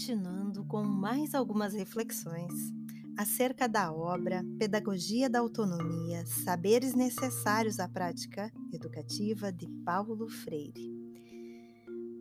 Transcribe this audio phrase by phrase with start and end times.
[0.00, 2.54] continuando com mais algumas reflexões
[3.18, 10.90] acerca da obra Pedagogia da Autonomia: Saberes Necessários à Prática Educativa de Paulo Freire.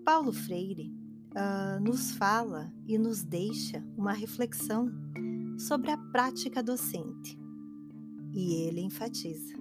[0.04, 0.94] Paulo Freire
[1.32, 4.92] uh, nos fala e nos deixa uma reflexão
[5.58, 7.40] sobre a prática docente.
[8.34, 9.56] E ele enfatiza: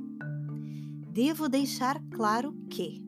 [1.12, 3.00] Devo deixar claro que,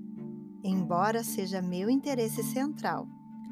[0.63, 3.09] embora seja meu interesse central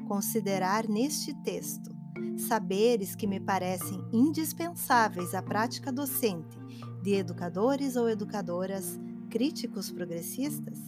[0.09, 1.95] considerar neste texto
[2.35, 6.57] saberes que me parecem indispensáveis à prática docente
[7.03, 10.79] de educadores ou educadoras críticos progressistas,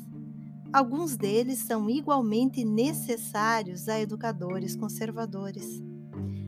[0.73, 5.83] alguns deles são igualmente necessários a educadores conservadores.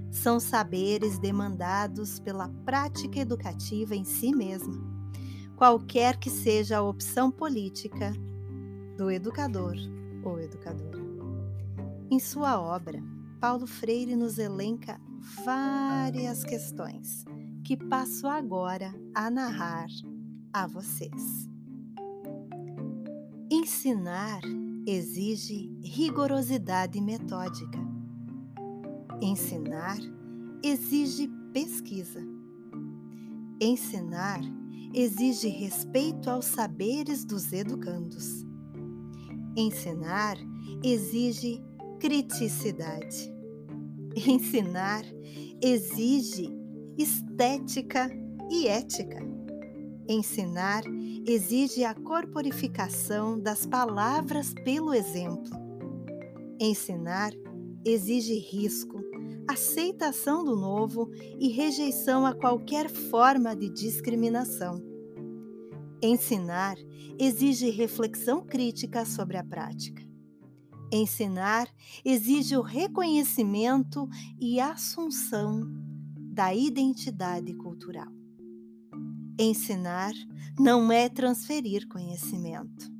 [0.10, 4.82] São saberes demandados pela prática educativa em si mesma,
[5.56, 8.14] qualquer que seja a opção política
[8.98, 9.76] do educador
[10.24, 11.03] ou educadora.
[12.10, 13.02] Em sua obra,
[13.40, 15.00] Paulo Freire nos elenca
[15.46, 17.26] várias questões
[17.64, 19.88] que passo agora a narrar
[20.52, 21.50] a vocês.
[23.50, 24.42] Ensinar
[24.86, 27.80] exige rigorosidade metódica.
[29.22, 29.98] Ensinar
[30.62, 32.22] exige pesquisa.
[33.62, 34.42] Ensinar
[34.94, 38.46] exige respeito aos saberes dos educandos.
[39.56, 40.38] Ensinar
[40.84, 41.62] exige
[42.04, 43.34] criticidade.
[44.14, 45.06] Ensinar
[45.62, 46.50] exige
[46.98, 48.10] estética
[48.52, 49.26] e ética.
[50.10, 50.84] Ensinar
[51.26, 55.50] exige a corporificação das palavras pelo exemplo.
[56.60, 57.32] Ensinar
[57.86, 59.00] exige risco,
[59.48, 64.84] aceitação do novo e rejeição a qualquer forma de discriminação.
[66.02, 66.76] Ensinar
[67.18, 70.13] exige reflexão crítica sobre a prática.
[70.96, 71.68] Ensinar
[72.06, 74.08] exige o reconhecimento
[74.40, 75.68] e assunção
[76.16, 78.12] da identidade cultural.
[79.40, 80.14] Ensinar
[80.60, 82.94] não é transferir conhecimento.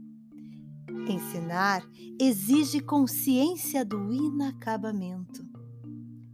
[1.08, 1.88] Ensinar
[2.20, 5.46] exige consciência do inacabamento.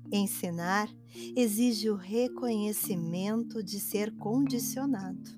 [0.09, 0.90] Ensinar
[1.36, 5.38] exige o reconhecimento de ser condicionado.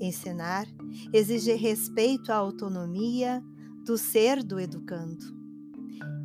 [0.00, 0.68] Ensinar
[1.12, 3.42] exige respeito à autonomia,
[3.88, 5.34] do ser do educando.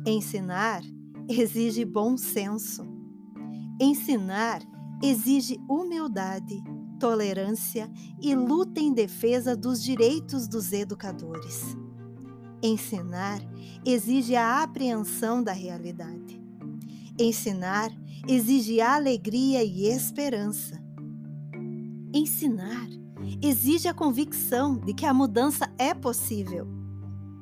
[0.06, 0.82] Ensinar
[1.26, 2.86] exige bom senso.
[3.80, 4.60] Ensinar
[5.02, 6.62] exige humildade,
[7.00, 11.74] tolerância e luta em defesa dos direitos dos educadores.
[12.62, 13.40] Ensinar
[13.82, 16.38] exige a apreensão da realidade.
[17.18, 17.90] Ensinar
[18.28, 20.78] exige alegria e esperança.
[22.12, 22.90] Ensinar
[23.42, 26.83] exige a convicção de que a mudança é possível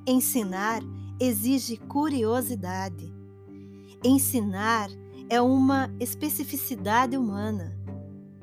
[0.06, 0.82] Ensinar
[1.20, 3.14] exige curiosidade.
[4.04, 4.90] Ensinar
[5.30, 7.72] é uma especificidade humana.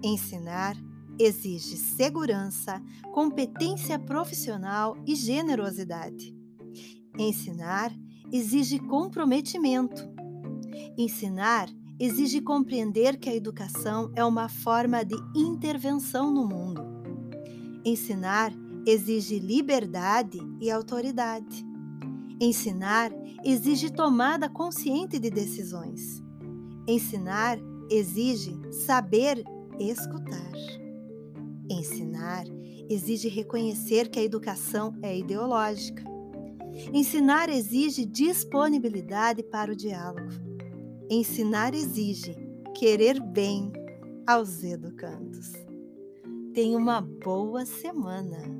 [0.02, 0.78] Ensinar
[1.20, 2.82] exige segurança,
[3.14, 6.34] competência profissional e generosidade.
[7.18, 7.94] Ensinar
[8.32, 10.10] exige comprometimento.
[10.98, 11.68] Ensinar
[12.00, 16.82] exige compreender que a educação é uma forma de intervenção no mundo.
[17.84, 18.54] Ensinar
[18.90, 21.66] exige liberdade e autoridade.
[22.40, 23.12] Ensinar
[23.44, 26.24] exige tomada consciente de decisões.
[26.88, 29.44] Ensinar exige saber
[29.80, 30.54] escutar.
[31.70, 32.46] Ensinar
[32.90, 36.04] exige reconhecer que a educação é ideológica.
[36.94, 40.30] Ensinar exige disponibilidade para o diálogo.
[41.10, 42.36] Ensinar exige
[42.76, 43.72] querer bem
[44.26, 45.52] aos educandos.
[46.54, 48.59] Tenha uma boa semana.